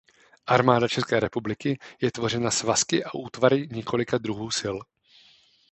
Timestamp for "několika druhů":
3.71-4.51